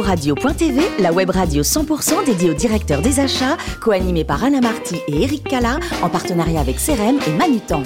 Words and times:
Radio.tv, 0.00 0.80
la 1.00 1.12
web 1.12 1.30
radio 1.30 1.62
100% 1.62 2.24
dédiée 2.24 2.50
aux 2.50 2.54
directeurs 2.54 3.02
des 3.02 3.20
achats, 3.20 3.56
co-animée 3.80 4.24
par 4.24 4.42
Anna 4.42 4.60
Marty 4.60 4.96
et 5.08 5.22
Eric 5.22 5.44
Cala, 5.44 5.78
en 6.02 6.08
partenariat 6.08 6.60
avec 6.60 6.76
CRM 6.76 7.18
et 7.26 7.32
Manutan. 7.36 7.82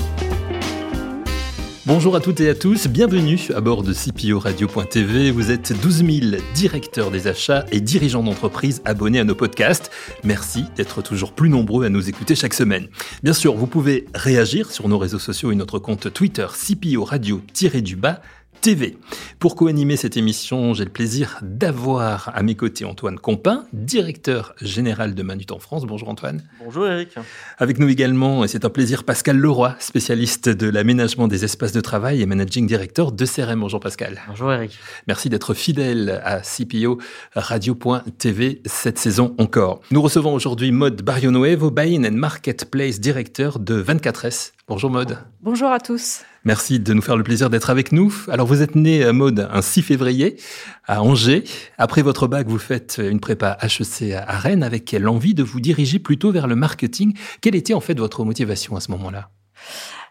Bonjour 1.87 2.17
à 2.17 2.21
toutes 2.21 2.41
et 2.41 2.49
à 2.49 2.55
tous, 2.55 2.89
bienvenue 2.89 3.39
à 3.55 3.61
bord 3.61 3.83
de 3.83 3.93
CPO 3.93 4.39
Radio.tv. 4.39 5.31
Vous 5.31 5.51
êtes 5.51 5.73
12 5.81 6.05
000 6.05 6.43
directeurs 6.55 7.11
des 7.11 7.29
achats 7.29 7.65
et 7.71 7.81
dirigeants 7.81 8.25
d'entreprise 8.25 8.83
abonnés 8.85 9.21
à 9.21 9.25
nos 9.25 9.37
podcasts. 9.37 9.91
Merci 10.25 10.65
d'être 10.77 11.01
toujours 11.01 11.33
plus 11.33 11.49
nombreux 11.49 11.85
à 11.85 11.89
nous 11.89 12.09
écouter 12.09 12.35
chaque 12.35 12.55
semaine. 12.55 12.89
Bien 13.23 13.33
sûr, 13.33 13.55
vous 13.55 13.69
pouvez 13.69 14.07
réagir 14.15 14.73
sur 14.73 14.89
nos 14.89 14.99
réseaux 14.99 15.21
sociaux 15.21 15.53
et 15.53 15.55
notre 15.55 15.79
compte 15.79 16.13
Twitter 16.13 16.47
CPO 16.53 17.05
Radio-du-bas 17.05 18.21
TV. 18.61 18.99
Pour 19.39 19.55
co-animer 19.55 19.97
cette 19.97 20.17
émission, 20.17 20.75
j'ai 20.75 20.85
le 20.85 20.91
plaisir 20.91 21.39
d'avoir 21.43 22.33
à 22.35 22.43
mes 22.43 22.55
côtés 22.55 22.85
Antoine 22.85 23.19
Compin, 23.19 23.65
directeur 23.73 24.55
général 24.61 25.15
de 25.15 25.23
Manut 25.23 25.51
en 25.51 25.59
France. 25.59 25.85
Bonjour 25.85 26.09
Antoine. 26.09 26.43
Bonjour 26.65 26.87
Eric. 26.87 27.11
Avec 27.59 27.79
nous 27.79 27.89
également, 27.89 28.45
et 28.45 28.49
c'est 28.49 28.65
un 28.65 28.71
plaisir, 28.71 29.05
Pascal 29.05 29.37
Leroy, 29.37 29.77
spécialiste 29.79 30.49
de 30.49 30.69
l'aménagement 30.69 31.29
des 31.29 31.45
espaces 31.45 31.73
de 31.73 31.81
travail 31.81 32.23
et 32.23 32.27
managing 32.27 32.67
director 32.67 33.13
de 33.13 33.27
CRM. 33.27 33.61
Bonjour 33.61 33.81
Pascal. 33.81 34.21
Bonjour 34.29 34.53
Eric. 34.53 34.79
Merci 35.07 35.29
d'être 35.29 35.55
fidèle 35.55 36.21
à 36.25 36.41
CPO 36.41 36.99
Radio.tv 37.35 38.63
cette 38.65 38.99
saison 38.99 39.35
encore. 39.39 39.81
Nous 39.91 40.03
recevons 40.03 40.35
aujourd'hui 40.35 40.73
Maud 40.73 41.03
Barionuevo, 41.03 41.71
Buying 41.71 42.07
and 42.07 42.13
Marketplace 42.13 43.01
Directeur 43.01 43.59
de 43.59 43.83
24S. 43.83 44.56
Bonjour 44.69 44.91
Maud. 44.91 45.17
Bonjour 45.43 45.69
à 45.69 45.79
tous. 45.79 46.25
Merci 46.45 46.81
de 46.81 46.93
nous 46.93 47.01
faire 47.01 47.17
le 47.17 47.23
plaisir 47.23 47.51
d'être 47.51 47.71
avec 47.71 47.93
nous. 47.93 48.13
Alors 48.29 48.49
vous 48.49 48.63
êtes 48.63 48.75
né, 48.75 49.13
Maude, 49.13 49.49
un 49.53 49.63
6 49.63 49.83
février 49.83 50.41
à 50.85 51.05
Angers. 51.05 51.45
Après 51.79 52.03
votre 52.03 52.27
bac, 52.27 52.49
vous 52.49 52.59
faites 52.59 53.01
une 53.01 53.21
prépa 53.21 53.57
HEC 53.63 54.13
à 54.13 54.39
Rennes 54.39 54.65
avec 54.65 54.91
l'envie 54.91 55.35
de 55.35 55.45
vous 55.45 55.61
diriger 55.61 56.01
plutôt 56.01 56.33
vers 56.33 56.49
le 56.49 56.57
marketing. 56.57 57.17
Quelle 57.43 57.55
était 57.55 57.75
en 57.75 57.81
fait 57.81 57.97
votre 57.97 58.25
motivation 58.25 58.75
à 58.75 58.81
ce 58.81 58.91
moment-là? 58.91 59.31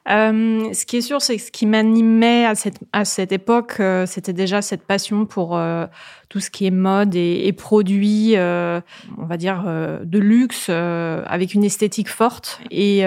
Euh, 0.08 0.72
ce 0.74 0.86
qui 0.86 0.98
est 0.98 1.02
sûr, 1.02 1.22
c'est 1.22 1.38
que 1.38 1.42
ce 1.42 1.52
qui 1.52 1.66
m'animait 1.66 2.46
à 2.46 2.54
cette, 2.54 2.78
à 2.94 3.06
cette 3.06 3.32
époque, 3.32 3.78
euh, 3.80 4.06
c'était 4.06 4.34
déjà 4.34 4.62
cette 4.62 4.84
passion 4.84 5.26
pour 5.26 5.58
euh, 5.58 5.88
tout 6.30 6.40
ce 6.40 6.52
qui 6.52 6.68
est 6.68 6.72
mode 6.72 7.16
et, 7.16 7.48
et 7.48 7.54
produits, 7.54 8.34
euh, 8.36 8.82
on 9.18 9.26
va 9.26 9.38
dire, 9.38 9.64
euh, 9.66 10.00
de 10.04 10.20
luxe, 10.20 10.70
avec 10.70 11.56
une 11.56 11.64
esthétique 11.64 12.10
forte. 12.10 12.60
Et 12.70 13.04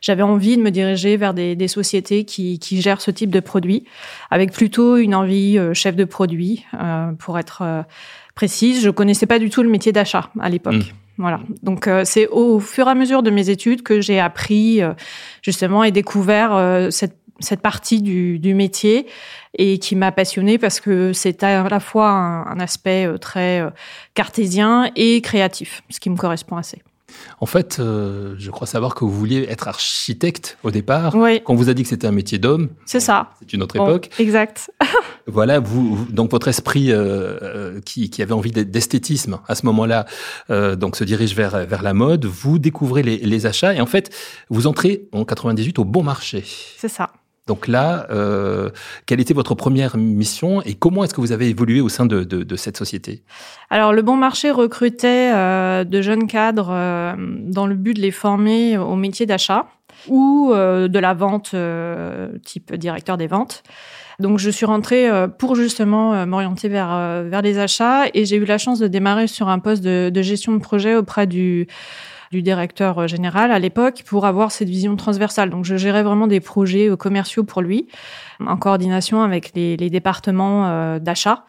j'avais 0.00 0.22
envie 0.22 0.56
de 0.56 0.62
me 0.62 0.70
diriger 0.70 1.16
vers 1.16 1.34
des, 1.34 1.54
des 1.54 1.68
sociétés 1.68 2.24
qui, 2.24 2.58
qui, 2.58 2.80
gèrent 2.80 3.00
ce 3.00 3.10
type 3.10 3.30
de 3.30 3.40
produits, 3.40 3.84
avec 4.30 4.52
plutôt 4.52 4.96
une 4.96 5.14
envie 5.14 5.58
chef 5.74 5.96
de 5.96 6.04
produit, 6.04 6.64
pour 7.18 7.38
être 7.38 7.84
précise. 8.34 8.82
Je 8.82 8.90
connaissais 8.90 9.26
pas 9.26 9.38
du 9.38 9.50
tout 9.50 9.62
le 9.62 9.68
métier 9.68 9.92
d'achat 9.92 10.30
à 10.40 10.48
l'époque. 10.48 10.74
Mmh. 10.74 11.01
Voilà. 11.22 11.38
Donc 11.62 11.86
euh, 11.86 12.02
c'est 12.04 12.26
au 12.26 12.58
fur 12.58 12.88
et 12.88 12.90
à 12.90 12.96
mesure 12.96 13.22
de 13.22 13.30
mes 13.30 13.48
études 13.48 13.84
que 13.84 14.00
j'ai 14.00 14.18
appris 14.18 14.82
euh, 14.82 14.92
justement 15.40 15.84
et 15.84 15.92
découvert 15.92 16.52
euh, 16.52 16.90
cette, 16.90 17.16
cette 17.38 17.60
partie 17.60 18.02
du, 18.02 18.40
du, 18.40 18.54
métier 18.54 19.06
et 19.56 19.78
qui 19.78 19.94
m'a 19.94 20.10
passionnée 20.10 20.58
parce 20.58 20.80
que 20.80 21.12
c'est 21.12 21.44
à 21.44 21.68
la 21.68 21.78
fois 21.78 22.10
un, 22.10 22.46
un 22.46 22.58
aspect 22.58 23.08
très 23.20 23.62
cartésien 24.14 24.90
et 24.96 25.20
créatif, 25.20 25.84
ce 25.90 26.00
qui 26.00 26.10
me 26.10 26.16
correspond 26.16 26.56
assez. 26.56 26.82
En 27.40 27.46
fait, 27.46 27.78
euh, 27.78 28.34
je 28.38 28.50
crois 28.50 28.66
savoir 28.66 28.94
que 28.94 29.04
vous 29.04 29.10
vouliez 29.10 29.46
être 29.48 29.68
architecte 29.68 30.58
au 30.62 30.70
départ. 30.70 31.14
Oui. 31.14 31.40
Quand 31.44 31.54
vous 31.54 31.68
a 31.68 31.74
dit 31.74 31.82
que 31.82 31.88
c'était 31.88 32.06
un 32.06 32.12
métier 32.12 32.38
d'homme. 32.38 32.70
C'est 32.86 33.00
ça. 33.00 33.30
C'est 33.40 33.52
une 33.52 33.62
autre 33.62 33.76
époque. 33.76 34.10
Exact. 34.18 34.70
voilà, 35.26 35.60
vous, 35.60 36.06
donc 36.10 36.30
votre 36.30 36.48
esprit 36.48 36.90
euh, 36.90 37.38
euh, 37.42 37.80
qui, 37.80 38.10
qui, 38.10 38.22
avait 38.22 38.32
envie 38.32 38.52
d'esthétisme 38.52 39.40
à 39.46 39.54
ce 39.54 39.66
moment-là, 39.66 40.06
euh, 40.50 40.76
donc 40.76 40.96
se 40.96 41.04
dirige 41.04 41.34
vers 41.34 41.66
vers 41.66 41.82
la 41.82 41.94
mode. 41.94 42.24
Vous 42.24 42.58
découvrez 42.58 43.02
les, 43.02 43.18
les 43.18 43.46
achats 43.46 43.74
et 43.74 43.80
en 43.80 43.86
fait, 43.86 44.14
vous 44.50 44.66
entrez 44.66 45.08
en 45.12 45.24
98 45.24 45.78
au 45.78 45.84
bon 45.84 46.02
marché. 46.02 46.44
C'est 46.78 46.88
ça. 46.88 47.10
Donc 47.48 47.66
là, 47.66 48.06
euh, 48.10 48.70
quelle 49.06 49.20
était 49.20 49.34
votre 49.34 49.56
première 49.56 49.96
mission 49.96 50.62
et 50.62 50.74
comment 50.74 51.02
est-ce 51.02 51.12
que 51.12 51.20
vous 51.20 51.32
avez 51.32 51.48
évolué 51.48 51.80
au 51.80 51.88
sein 51.88 52.06
de, 52.06 52.22
de, 52.22 52.44
de 52.44 52.56
cette 52.56 52.76
société? 52.76 53.24
Alors, 53.68 53.92
le 53.92 54.02
Bon 54.02 54.16
Marché 54.16 54.52
recrutait 54.52 55.32
euh, 55.34 55.82
de 55.82 56.02
jeunes 56.02 56.28
cadres 56.28 56.70
euh, 56.70 57.14
dans 57.18 57.66
le 57.66 57.74
but 57.74 57.94
de 57.94 58.00
les 58.00 58.12
former 58.12 58.78
au 58.78 58.94
métier 58.94 59.26
d'achat 59.26 59.66
ou 60.08 60.52
euh, 60.52 60.88
de 60.88 60.98
la 60.98 61.14
vente 61.14 61.52
euh, 61.54 62.38
type 62.44 62.74
directeur 62.74 63.16
des 63.16 63.26
ventes. 63.26 63.62
Donc, 64.18 64.38
je 64.38 64.50
suis 64.50 64.66
rentrée 64.66 65.08
euh, 65.08 65.26
pour 65.28 65.54
justement 65.54 66.26
m'orienter 66.26 66.68
vers, 66.68 67.22
vers 67.24 67.42
les 67.42 67.58
achats 67.58 68.04
et 68.14 68.24
j'ai 68.24 68.36
eu 68.36 68.44
la 68.44 68.58
chance 68.58 68.78
de 68.78 68.86
démarrer 68.86 69.26
sur 69.26 69.48
un 69.48 69.58
poste 69.58 69.82
de, 69.82 70.10
de 70.12 70.22
gestion 70.22 70.52
de 70.52 70.58
projet 70.58 70.94
auprès 70.94 71.26
du 71.26 71.66
du 72.30 72.40
directeur 72.40 73.06
général 73.08 73.52
à 73.52 73.58
l'époque 73.58 74.04
pour 74.06 74.24
avoir 74.24 74.52
cette 74.52 74.70
vision 74.70 74.96
transversale. 74.96 75.50
Donc 75.50 75.66
je 75.66 75.76
gérais 75.76 76.02
vraiment 76.02 76.26
des 76.26 76.40
projets 76.40 76.88
commerciaux 76.96 77.44
pour 77.44 77.60
lui, 77.60 77.88
en 78.40 78.56
coordination 78.56 79.22
avec 79.22 79.52
les, 79.54 79.76
les 79.76 79.90
départements 79.90 80.96
d'achat. 80.98 81.44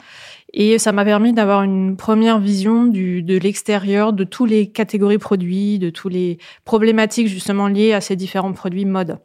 Et 0.55 0.77
ça 0.77 0.91
m'a 0.91 1.03
permis 1.03 1.33
d'avoir 1.33 1.63
une 1.63 1.97
première 1.97 2.37
vision 2.37 2.85
du, 2.85 3.23
de 3.23 3.37
l'extérieur, 3.37 4.13
de 4.13 4.23
toutes 4.23 4.51
les 4.51 4.67
catégories 4.67 5.17
produits, 5.17 5.79
de 5.79 5.89
toutes 5.89 6.13
les 6.13 6.37
problématiques 6.63 7.27
justement 7.27 7.67
liées 7.67 7.93
à 7.93 8.01
ces 8.01 8.15
différents 8.15 8.53
produits 8.53 8.85
mode 8.85 9.17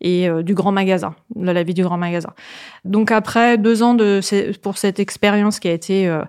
et 0.00 0.28
euh, 0.28 0.42
du 0.42 0.54
grand 0.54 0.70
magasin, 0.70 1.16
de 1.34 1.50
la 1.50 1.64
vie 1.64 1.74
du 1.74 1.82
grand 1.82 1.96
magasin. 1.96 2.32
Donc 2.84 3.10
après 3.10 3.58
deux 3.58 3.82
ans 3.82 3.94
de, 3.94 4.20
pour 4.58 4.78
cette 4.78 5.00
expérience 5.00 5.58
qui 5.58 5.66
a 5.66 5.72
été 5.72 6.06
euh, 6.08 6.22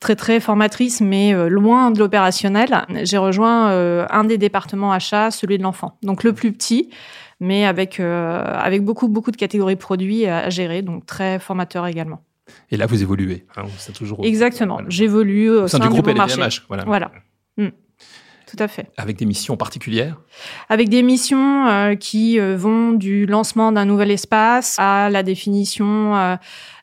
très 0.00 0.16
très 0.16 0.40
formatrice, 0.40 1.00
mais 1.00 1.32
euh, 1.32 1.48
loin 1.48 1.92
de 1.92 2.00
l'opérationnel, 2.00 2.84
j'ai 3.04 3.18
rejoint 3.18 3.70
un 4.10 4.24
des 4.24 4.38
départements 4.38 4.92
achats, 4.92 5.30
celui 5.30 5.56
de 5.56 5.62
l'enfant. 5.62 5.98
Donc 6.02 6.24
le 6.24 6.32
plus 6.32 6.52
petit, 6.52 6.90
mais 7.38 7.64
avec 7.64 8.00
avec 8.00 8.84
beaucoup 8.84 9.06
beaucoup 9.06 9.30
de 9.30 9.36
catégories 9.36 9.76
produits 9.76 10.26
à 10.26 10.50
gérer, 10.50 10.82
donc 10.82 11.06
très 11.06 11.38
formateur 11.38 11.86
également. 11.86 12.20
Et 12.70 12.76
là, 12.76 12.86
vous 12.86 13.02
évoluez. 13.02 13.46
Hein, 13.56 13.62
toujours 13.94 14.24
Exactement. 14.24 14.74
Voilà. 14.74 14.88
J'évolue 14.90 15.50
au, 15.50 15.68
sein, 15.68 15.78
sein 15.78 15.84
du 15.84 15.90
groupe 15.90 16.04
bon 16.04 16.12
LVMH. 16.12 16.36
marché. 16.38 16.62
Voilà. 16.68 16.84
voilà. 16.84 17.10
Mmh. 17.56 17.68
Tout 18.46 18.56
à 18.58 18.66
fait. 18.66 18.90
Avec 18.96 19.16
des 19.16 19.26
missions 19.26 19.56
particulières 19.56 20.16
Avec 20.68 20.88
des 20.88 21.02
missions 21.02 21.68
euh, 21.68 21.94
qui 21.94 22.40
euh, 22.40 22.56
vont 22.56 22.92
du 22.92 23.26
lancement 23.26 23.70
d'un 23.70 23.84
nouvel 23.84 24.10
espace 24.10 24.76
à 24.78 25.08
la 25.08 25.22
définition 25.22 26.16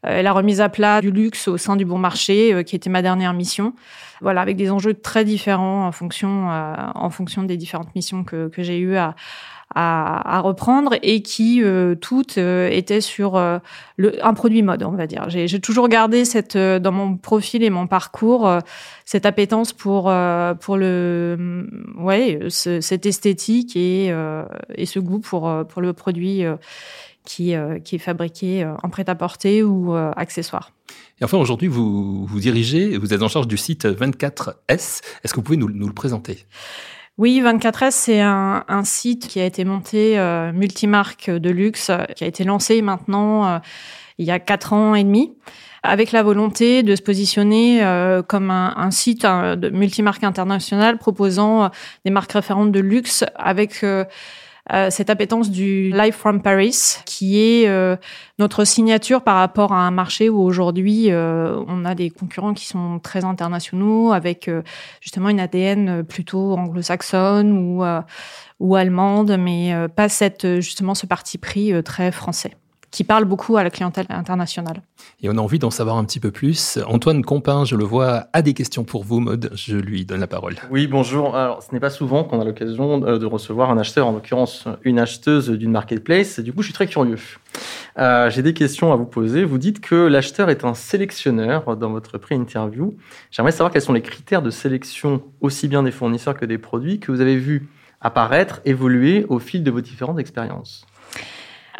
euh, 0.07 0.19
et 0.19 0.21
la 0.21 0.31
remise 0.31 0.61
à 0.61 0.69
plat 0.69 1.01
du 1.01 1.11
luxe 1.11 1.47
au 1.47 1.57
sein 1.57 1.75
du 1.75 1.85
bon 1.85 1.97
marché, 1.97 2.53
euh, 2.53 2.63
qui 2.63 2.75
était 2.75 2.89
ma 2.89 3.01
dernière 3.01 3.33
mission. 3.33 3.73
Voilà, 4.21 4.41
avec 4.41 4.55
des 4.55 4.71
enjeux 4.71 4.93
très 4.93 5.25
différents 5.25 5.85
en 5.85 5.91
fonction, 5.91 6.49
euh, 6.51 6.75
en 6.95 7.09
fonction 7.09 7.43
des 7.43 7.57
différentes 7.57 7.93
missions 7.95 8.23
que, 8.23 8.47
que 8.47 8.63
j'ai 8.63 8.79
eues 8.79 8.95
à, 8.95 9.15
à, 9.79 10.41
reprendre 10.41 10.95
et 11.03 11.21
qui 11.21 11.61
euh, 11.61 11.93
toutes 11.93 12.39
euh, 12.39 12.67
étaient 12.69 13.01
sur 13.01 13.35
euh, 13.35 13.59
le, 13.97 14.25
un 14.25 14.33
produit 14.33 14.63
mode, 14.63 14.83
on 14.83 14.91
va 14.91 15.05
dire. 15.05 15.29
J'ai 15.29 15.59
toujours 15.59 15.87
gardé 15.87 16.25
cette 16.25 16.57
dans 16.57 16.91
mon 16.91 17.15
profil 17.15 17.63
et 17.63 17.69
mon 17.69 17.85
parcours 17.85 18.49
cette 19.05 19.25
appétence 19.25 19.73
pour 19.73 20.11
pour 20.59 20.77
le 20.77 21.67
ouais 21.97 22.39
ce, 22.49 22.81
cette 22.81 23.05
esthétique 23.05 23.75
et 23.75 24.13
et 24.75 24.85
ce 24.85 24.99
goût 24.99 25.19
pour 25.19 25.51
pour 25.67 25.81
le 25.81 25.93
produit 25.93 26.43
qui 27.23 27.53
qui 27.83 27.95
est 27.95 27.99
fabriqué 27.99 28.65
en 28.83 28.89
prêt-à-porter 28.89 29.63
ou 29.63 29.93
accessoire. 29.95 30.71
Et 31.19 31.23
enfin, 31.23 31.37
aujourd'hui, 31.37 31.67
vous, 31.67 32.25
vous 32.25 32.39
dirigez, 32.39 32.97
vous 32.97 33.13
êtes 33.13 33.23
en 33.23 33.27
charge 33.27 33.47
du 33.47 33.57
site 33.57 33.85
24S. 33.85 34.59
Est-ce 34.69 35.33
que 35.33 35.35
vous 35.37 35.41
pouvez 35.41 35.57
nous, 35.57 35.69
nous 35.69 35.87
le 35.87 35.93
présenter? 35.93 36.45
Oui, 37.17 37.41
24S, 37.41 37.91
c'est 37.91 38.21
un, 38.21 38.83
site 38.83 39.27
qui 39.27 39.39
a 39.39 39.45
été 39.45 39.65
monté 39.65 40.19
euh, 40.19 40.51
multimarque 40.51 41.31
de 41.31 41.49
luxe, 41.49 41.89
qui 42.15 42.23
a 42.23 42.27
été 42.27 42.43
lancé 42.43 42.83
maintenant 42.83 43.47
euh, 43.47 43.59
il 44.19 44.25
y 44.27 44.31
a 44.31 44.37
quatre 44.37 44.73
ans 44.73 44.93
et 44.93 45.03
demi, 45.03 45.33
avec 45.81 46.11
la 46.11 46.21
volonté 46.21 46.83
de 46.83 46.95
se 46.95 47.01
positionner 47.01 47.83
euh, 47.83 48.21
comme 48.21 48.51
un, 48.51 48.71
un 48.77 48.91
site 48.91 49.25
un, 49.25 49.55
de 49.55 49.69
multimarque 49.69 50.23
international 50.23 50.99
proposant 50.99 51.71
des 52.05 52.11
marques 52.11 52.33
référentes 52.33 52.71
de 52.71 52.79
luxe 52.79 53.25
avec 53.35 53.83
euh, 54.73 54.89
cette 54.89 55.09
appétence 55.09 55.49
du 55.49 55.91
Live 55.91 56.13
from 56.13 56.41
Paris, 56.41 56.97
qui 57.05 57.39
est 57.39 57.67
euh, 57.67 57.95
notre 58.37 58.65
signature 58.65 59.21
par 59.21 59.37
rapport 59.37 59.71
à 59.71 59.77
un 59.77 59.91
marché 59.91 60.29
où 60.29 60.41
aujourd'hui 60.41 61.11
euh, 61.11 61.63
on 61.67 61.85
a 61.85 61.95
des 61.95 62.09
concurrents 62.09 62.53
qui 62.53 62.65
sont 62.65 62.99
très 62.99 63.23
internationaux, 63.23 64.11
avec 64.11 64.47
euh, 64.47 64.61
justement 64.99 65.29
une 65.29 65.39
ADN 65.39 66.03
plutôt 66.03 66.57
anglo-saxonne 66.57 67.51
ou 67.51 67.83
ou 68.59 68.75
allemande, 68.75 69.37
mais 69.37 69.73
pas 69.95 70.09
cette 70.09 70.59
justement 70.59 70.95
ce 70.95 71.05
parti 71.05 71.37
pris 71.37 71.71
très 71.83 72.11
français 72.11 72.51
qui 72.97 73.03
parle 73.03 73.25
beaucoup 73.25 73.57
à 73.57 73.63
la 73.63 73.69
clientèle 73.69 74.07
internationale. 74.09 74.81
Et 75.21 75.29
on 75.29 75.37
a 75.37 75.39
envie 75.39 75.59
d'en 75.59 75.69
savoir 75.69 75.97
un 75.97 76.03
petit 76.03 76.19
peu 76.19 76.31
plus. 76.31 76.79
Antoine 76.87 77.23
Compin, 77.23 77.63
je 77.63 77.75
le 77.75 77.83
vois, 77.83 78.25
a 78.33 78.41
des 78.41 78.55
questions 78.55 78.83
pour 78.85 79.03
vous, 79.03 79.19
Mode. 79.19 79.51
Je 79.53 79.77
lui 79.77 80.03
donne 80.03 80.19
la 80.19 80.25
parole. 80.25 80.55
Oui, 80.71 80.87
bonjour. 80.87 81.35
Alors, 81.35 81.61
ce 81.61 81.71
n'est 81.71 81.79
pas 81.79 81.91
souvent 81.91 82.23
qu'on 82.23 82.41
a 82.41 82.43
l'occasion 82.43 82.97
de 82.97 83.25
recevoir 83.27 83.69
un 83.69 83.77
acheteur, 83.77 84.07
en 84.07 84.13
l'occurrence 84.13 84.67
une 84.81 84.97
acheteuse 84.97 85.51
d'une 85.51 85.69
marketplace. 85.69 86.39
Du 86.39 86.53
coup, 86.53 86.63
je 86.63 86.69
suis 86.69 86.73
très 86.73 86.87
curieux. 86.87 87.19
Euh, 87.99 88.31
j'ai 88.31 88.41
des 88.41 88.55
questions 88.55 88.91
à 88.91 88.95
vous 88.95 89.05
poser. 89.05 89.43
Vous 89.43 89.59
dites 89.59 89.79
que 89.79 89.93
l'acheteur 89.93 90.49
est 90.49 90.65
un 90.65 90.73
sélectionneur 90.73 91.77
dans 91.77 91.91
votre 91.91 92.17
pré-interview. 92.17 92.97
J'aimerais 93.29 93.51
savoir 93.51 93.69
quels 93.69 93.83
sont 93.83 93.93
les 93.93 94.01
critères 94.01 94.41
de 94.41 94.49
sélection 94.49 95.21
aussi 95.39 95.67
bien 95.67 95.83
des 95.83 95.91
fournisseurs 95.91 96.35
que 96.35 96.45
des 96.45 96.57
produits 96.57 96.99
que 96.99 97.11
vous 97.11 97.21
avez 97.21 97.37
vus 97.37 97.69
apparaître, 98.01 98.59
évoluer 98.65 99.23
au 99.29 99.37
fil 99.37 99.63
de 99.63 99.69
vos 99.69 99.81
différentes 99.81 100.17
expériences. 100.17 100.87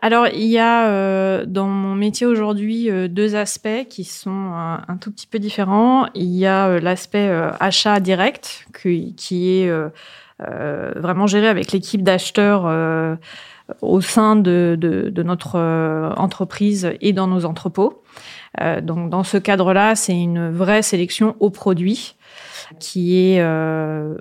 Alors, 0.01 0.27
il 0.27 0.45
y 0.45 0.59
a 0.59 0.87
euh, 0.87 1.45
dans 1.47 1.67
mon 1.67 1.95
métier 1.95 2.27
aujourd'hui 2.27 2.89
euh, 2.89 3.07
deux 3.07 3.35
aspects 3.35 3.87
qui 3.89 4.03
sont 4.03 4.51
un, 4.53 4.97
tout 5.01 5.11
petit 5.11 5.27
peu 5.27 5.39
différents. 5.39 6.07
Il 6.13 6.35
y 6.35 6.45
a 6.45 6.79
l'aspect 6.79 7.29
achat 7.59 7.99
direct 7.99 8.67
qui 8.73 9.61
est 9.61 9.71
vraiment 10.39 11.27
géré 11.27 11.47
avec 11.47 11.71
l'équipe 11.71 12.03
d'acheteurs 12.03 12.65
au 13.81 14.01
sein 14.01 14.35
de, 14.35 14.77
de, 14.79 15.23
notre 15.23 15.55
euh, 15.55 16.11
entreprise 16.15 16.91
et 17.01 17.13
dans 17.13 17.27
nos 17.27 17.45
entrepôts. 17.45 18.01
Euh, 18.61 18.81
donc 18.81 19.09
dans 19.09 19.23
ce 19.23 19.37
cadre-là, 19.37 19.95
c'est 19.95 20.17
une 20.17 20.49
vraie 20.49 20.81
sélection 20.81 21.35
au 21.39 21.49
produit 21.49 22.15
qui 22.79 23.17
est 23.17 23.41
euh, 23.41 24.15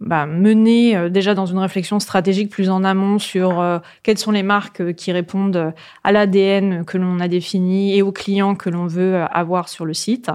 bah, 0.00 0.26
menée 0.26 0.96
euh, 0.96 1.08
déjà 1.08 1.34
dans 1.34 1.46
une 1.46 1.58
réflexion 1.58 2.00
stratégique 2.00 2.50
plus 2.50 2.70
en 2.70 2.84
amont 2.84 3.18
sur 3.18 3.60
euh, 3.60 3.78
quelles 4.02 4.18
sont 4.18 4.30
les 4.30 4.42
marques 4.42 4.94
qui 4.94 5.12
répondent 5.12 5.72
à 6.04 6.12
l'ADN 6.12 6.84
que 6.84 6.98
l'on 6.98 7.20
a 7.20 7.28
défini 7.28 7.96
et 7.96 8.02
aux 8.02 8.12
clients 8.12 8.54
que 8.54 8.70
l'on 8.70 8.86
veut 8.86 9.22
avoir 9.30 9.68
sur 9.68 9.84
le 9.84 9.94
site. 9.94 10.30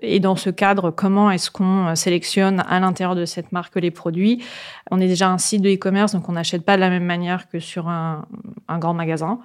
Et 0.00 0.18
dans 0.18 0.36
ce 0.36 0.50
cadre, 0.50 0.90
comment 0.90 1.30
est-ce 1.30 1.50
qu'on 1.50 1.94
sélectionne 1.94 2.64
à 2.68 2.80
l'intérieur 2.80 3.14
de 3.14 3.24
cette 3.24 3.52
marque 3.52 3.76
les 3.76 3.92
produits? 3.92 4.42
On 4.90 5.00
est 5.00 5.06
déjà 5.06 5.30
un 5.30 5.38
site 5.38 5.62
de 5.62 5.70
e-commerce, 5.70 6.12
donc 6.12 6.28
on 6.28 6.32
n'achète 6.32 6.64
pas 6.64 6.76
de 6.76 6.80
la 6.80 6.90
même 6.90 7.04
manière 7.04 7.48
que 7.48 7.60
sur 7.60 7.88
un, 7.88 8.26
un, 8.68 8.78
grand 8.78 8.94
magasin. 8.94 9.40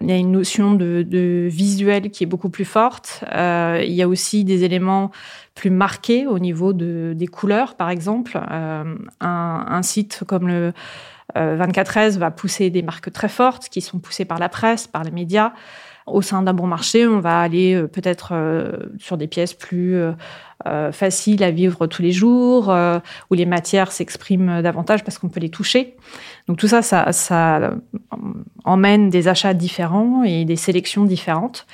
Il 0.00 0.08
y 0.08 0.12
a 0.12 0.16
une 0.16 0.32
notion 0.32 0.74
de, 0.74 1.48
visuel 1.48 2.10
qui 2.10 2.24
est 2.24 2.26
beaucoup 2.26 2.50
plus 2.50 2.64
forte. 2.64 3.24
Euh, 3.32 3.82
il 3.84 3.92
y 3.92 4.02
a 4.02 4.08
aussi 4.08 4.44
des 4.44 4.64
éléments 4.64 5.10
plus 5.54 5.70
marqué 5.70 6.26
au 6.26 6.38
niveau 6.38 6.72
de, 6.72 7.12
des 7.16 7.26
couleurs, 7.26 7.76
par 7.76 7.90
exemple. 7.90 8.40
Euh, 8.50 8.96
un, 9.20 9.82
site 9.82 10.22
comme 10.26 10.48
le 10.48 10.72
24S 11.34 12.16
euh, 12.16 12.18
va 12.18 12.30
pousser 12.30 12.70
des 12.70 12.82
marques 12.82 13.12
très 13.12 13.28
fortes 13.28 13.68
qui 13.68 13.80
sont 13.80 13.98
poussées 13.98 14.24
par 14.24 14.38
la 14.38 14.48
presse, 14.48 14.86
par 14.86 15.04
les 15.04 15.10
médias. 15.10 15.52
Au 16.06 16.22
sein 16.22 16.42
d'un 16.42 16.54
bon 16.54 16.66
marché, 16.66 17.06
on 17.06 17.20
va 17.20 17.40
aller 17.40 17.74
euh, 17.74 17.86
peut-être 17.86 18.32
sur 18.98 19.16
des 19.16 19.26
pièces 19.26 19.54
plus 19.54 19.96
faciles 20.92 21.44
à 21.44 21.50
vivre 21.50 21.86
tous 21.86 22.02
les 22.02 22.12
jours, 22.12 22.74
où 23.30 23.34
les 23.34 23.46
matières 23.46 23.92
s'expriment 23.92 24.62
davantage 24.62 25.04
parce 25.04 25.18
qu'on 25.18 25.28
peut 25.28 25.38
les 25.38 25.50
toucher. 25.50 25.96
Donc 26.48 26.56
tout 26.56 26.66
ça, 26.66 26.82
ça, 26.82 27.12
ça 27.12 27.72
emmène 28.64 29.10
des 29.10 29.28
achats 29.28 29.54
différents 29.54 30.24
et 30.24 30.44
des 30.44 30.56
sélections 30.56 31.04
différentes. 31.04 31.66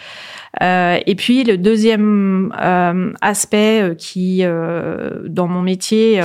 Euh, 0.60 0.98
et 1.06 1.14
puis 1.14 1.44
le 1.44 1.56
deuxième 1.56 2.54
euh, 2.60 3.12
aspect 3.20 3.82
euh, 3.82 3.94
qui, 3.94 4.44
dans 5.26 5.48
mon 5.48 5.62
métier, 5.62 6.22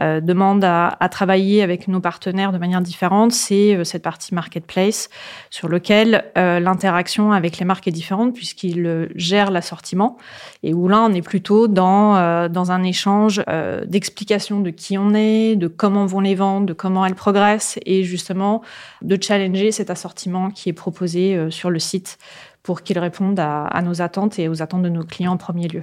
demande 0.00 0.64
à, 0.64 0.96
travailler 1.10 1.62
avec 1.62 1.88
nos 1.88 2.00
partenaires 2.00 2.52
de 2.52 2.58
manière 2.58 2.80
différente, 2.80 3.32
c'est 3.32 3.84
cette 3.84 4.02
partie 4.02 4.34
marketplace 4.34 5.08
sur 5.50 5.68
lequel 5.68 6.24
l'interaction 6.36 7.32
avec 7.32 7.58
les 7.58 7.64
marques 7.64 7.86
est 7.88 7.92
différente 7.92 8.34
puisqu'ils 8.34 9.08
gèrent 9.14 9.50
l'assortiment 9.50 10.16
et 10.62 10.72
où 10.72 10.88
là 10.88 11.00
on 11.02 11.12
est 11.12 11.22
plutôt 11.22 11.68
dans 11.68 12.48
dans 12.48 12.72
un 12.72 12.82
échange 12.82 13.42
d'explications 13.86 14.60
de 14.60 14.70
qui 14.70 14.96
on 14.96 15.14
est, 15.14 15.56
de 15.56 15.66
comment 15.66 16.06
vont 16.06 16.20
les 16.20 16.34
ventes, 16.34 16.66
de 16.66 16.72
comment 16.72 17.04
elles 17.04 17.14
progressent 17.14 17.78
et 17.84 18.04
justement 18.04 18.62
de 19.02 19.18
challenger 19.20 19.72
cet 19.72 19.90
assortiment 19.90 20.50
qui 20.50 20.68
est 20.68 20.74
proposé 20.74 21.50
sur 21.50 21.70
le 21.70 21.78
site 21.78 22.18
pour 22.62 22.82
qu'ils 22.82 22.98
répondent 22.98 23.40
à, 23.40 23.80
nos 23.82 24.02
attentes 24.02 24.38
et 24.38 24.48
aux 24.48 24.62
attentes 24.62 24.82
de 24.82 24.88
nos 24.88 25.04
clients 25.04 25.32
en 25.32 25.36
premier 25.36 25.68
lieu. 25.68 25.82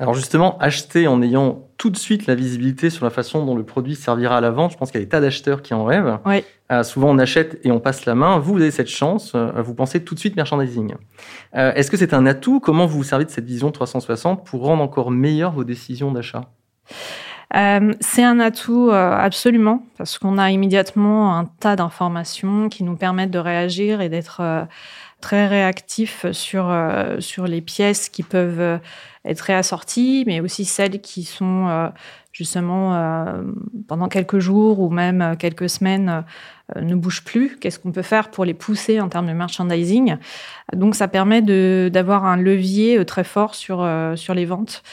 Alors 0.00 0.14
justement, 0.14 0.56
acheter 0.58 1.08
en 1.08 1.20
ayant 1.22 1.68
tout 1.76 1.90
de 1.90 1.96
suite 1.96 2.26
la 2.26 2.36
visibilité 2.36 2.88
sur 2.88 3.04
la 3.04 3.10
façon 3.10 3.44
dont 3.44 3.56
le 3.56 3.64
produit 3.64 3.96
servira 3.96 4.36
à 4.36 4.40
la 4.40 4.50
vente, 4.50 4.72
je 4.72 4.76
pense 4.76 4.92
qu'il 4.92 5.00
y 5.00 5.02
a 5.02 5.04
des 5.04 5.08
tas 5.08 5.20
d'acheteurs 5.20 5.60
qui 5.60 5.74
en 5.74 5.84
rêvent. 5.84 6.18
Oui. 6.24 6.44
Euh, 6.70 6.84
souvent, 6.84 7.10
on 7.10 7.18
achète 7.18 7.58
et 7.64 7.72
on 7.72 7.80
passe 7.80 8.06
la 8.06 8.14
main. 8.14 8.38
Vous, 8.38 8.52
vous 8.52 8.60
avez 8.60 8.70
cette 8.70 8.88
chance, 8.88 9.32
euh, 9.34 9.50
vous 9.60 9.74
pensez 9.74 10.04
tout 10.04 10.14
de 10.14 10.20
suite 10.20 10.36
merchandising. 10.36 10.94
Euh, 11.56 11.72
est-ce 11.74 11.90
que 11.90 11.96
c'est 11.96 12.14
un 12.14 12.26
atout? 12.26 12.60
Comment 12.60 12.86
vous 12.86 12.98
vous 12.98 13.04
servez 13.04 13.24
de 13.24 13.30
cette 13.30 13.46
vision 13.46 13.72
360 13.72 14.44
pour 14.44 14.62
rendre 14.62 14.82
encore 14.82 15.10
meilleures 15.10 15.52
vos 15.52 15.64
décisions 15.64 16.12
d'achat? 16.12 16.42
C'est 18.00 18.22
un 18.22 18.40
atout 18.40 18.90
absolument 18.92 19.82
parce 19.96 20.18
qu'on 20.18 20.36
a 20.36 20.50
immédiatement 20.50 21.38
un 21.38 21.46
tas 21.46 21.76
d'informations 21.76 22.68
qui 22.68 22.84
nous 22.84 22.94
permettent 22.94 23.30
de 23.30 23.38
réagir 23.38 24.02
et 24.02 24.10
d'être 24.10 24.42
très 25.20 25.46
réactif 25.46 26.26
sur, 26.32 26.70
euh, 26.70 27.20
sur 27.20 27.46
les 27.46 27.60
pièces 27.60 28.08
qui 28.08 28.22
peuvent 28.22 28.60
euh, 28.60 28.78
être 29.24 29.40
réassorties, 29.40 30.24
mais 30.26 30.40
aussi 30.40 30.64
celles 30.64 31.00
qui 31.00 31.24
sont 31.24 31.66
euh, 31.68 31.88
justement 32.32 33.26
pendant 33.88 34.06
quelques 34.06 34.38
jours 34.38 34.78
ou 34.78 34.90
même 34.90 35.34
quelques 35.40 35.68
semaines 35.68 36.22
ne 36.80 36.94
bougent 36.94 37.24
plus. 37.24 37.56
Qu'est-ce 37.58 37.80
qu'on 37.80 37.90
peut 37.90 38.02
faire 38.02 38.30
pour 38.30 38.44
les 38.44 38.54
pousser 38.54 39.00
en 39.00 39.08
termes 39.08 39.26
de 39.26 39.32
merchandising? 39.32 40.18
Donc 40.72 40.94
ça 40.94 41.08
permet 41.08 41.42
d'avoir 41.90 42.26
un 42.26 42.36
levier 42.36 43.04
très 43.04 43.24
fort 43.24 43.56
sur, 43.56 43.84
sur 44.14 44.34
les 44.34 44.44
ventes. 44.44 44.84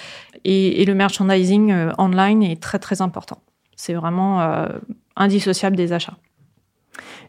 Et, 0.43 0.81
et 0.81 0.85
le 0.85 0.95
merchandising 0.95 1.91
online 1.99 2.41
est 2.41 2.59
très 2.59 2.79
très 2.79 3.03
important. 3.03 3.37
C'est 3.75 3.93
vraiment 3.93 4.65
indissociable 5.15 5.75
des 5.75 5.93
achats. 5.93 6.17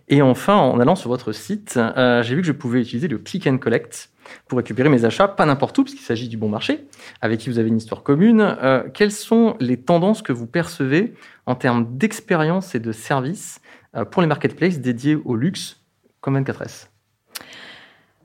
Et 0.08 0.22
enfin, 0.22 0.56
en 0.56 0.78
allant 0.78 0.94
sur 0.94 1.10
votre 1.10 1.32
site, 1.32 1.76
euh, 1.78 2.22
j'ai 2.22 2.34
vu 2.34 2.40
que 2.40 2.46
je 2.46 2.52
pouvais 2.52 2.80
utiliser 2.80 3.08
le 3.08 3.18
click 3.18 3.46
and 3.46 3.58
collect 3.58 4.10
pour 4.48 4.58
récupérer 4.58 4.88
mes 4.88 5.04
achats, 5.04 5.28
pas 5.28 5.46
n'importe 5.46 5.78
où, 5.78 5.84
puisqu'il 5.84 6.04
s'agit 6.04 6.28
du 6.28 6.36
bon 6.36 6.48
marché, 6.48 6.86
avec 7.20 7.40
qui 7.40 7.48
vous 7.48 7.58
avez 7.58 7.68
une 7.68 7.76
histoire 7.76 8.02
commune. 8.02 8.40
Euh, 8.40 8.82
quelles 8.92 9.12
sont 9.12 9.56
les 9.60 9.76
tendances 9.76 10.22
que 10.22 10.32
vous 10.32 10.46
percevez 10.46 11.14
en 11.46 11.54
termes 11.54 11.96
d'expérience 11.96 12.74
et 12.74 12.80
de 12.80 12.92
service 12.92 13.60
euh, 13.94 14.04
pour 14.04 14.22
les 14.22 14.28
marketplaces 14.28 14.80
dédiés 14.80 15.16
au 15.16 15.36
luxe 15.36 15.80
comme 16.20 16.40
24S 16.40 16.88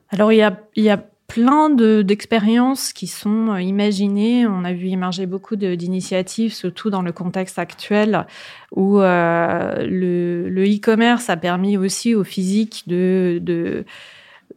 Alors, 0.09 0.31
il 0.31 0.37
y 0.37 0.41
a, 0.43 0.59
il 0.75 0.83
y 0.83 0.89
a 0.89 1.03
plein 1.33 1.69
d'expériences 1.69 2.91
qui 2.91 3.07
sont 3.07 3.53
euh, 3.53 3.61
imaginées. 3.61 4.45
On 4.45 4.65
a 4.65 4.73
vu 4.73 4.89
émerger 4.89 5.25
beaucoup 5.25 5.55
d'initiatives, 5.55 6.53
surtout 6.53 6.89
dans 6.89 7.01
le 7.01 7.13
contexte 7.13 7.57
actuel 7.57 8.27
où 8.75 8.99
euh, 8.99 9.87
le 9.87 10.63
e-commerce 10.65 11.29
a 11.29 11.37
permis 11.37 11.77
aussi 11.77 12.15
au 12.15 12.25
physique 12.25 12.83
de, 12.87 13.39
de 13.41 13.85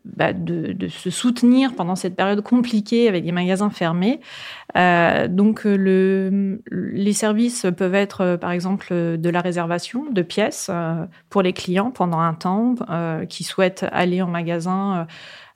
bah, 0.04 0.32
de, 0.32 0.72
de, 0.72 0.88
se 0.88 1.10
soutenir 1.10 1.74
pendant 1.74 1.96
cette 1.96 2.14
période 2.14 2.42
compliquée 2.42 3.08
avec 3.08 3.24
des 3.24 3.32
magasins 3.32 3.70
fermés. 3.70 4.20
Euh, 4.76 5.28
donc 5.28 5.64
le, 5.64 6.60
les 6.70 7.12
services 7.12 7.66
peuvent 7.76 7.94
être 7.94 8.20
euh, 8.20 8.36
par 8.36 8.50
exemple 8.50 8.92
de 8.92 9.30
la 9.30 9.40
réservation 9.40 10.10
de 10.10 10.22
pièces 10.22 10.68
euh, 10.70 11.06
pour 11.30 11.42
les 11.42 11.52
clients 11.52 11.90
pendant 11.90 12.18
un 12.20 12.34
temps 12.34 12.74
euh, 12.90 13.24
qui 13.24 13.44
souhaitent 13.44 13.86
aller 13.92 14.20
en 14.20 14.28
magasin 14.28 15.06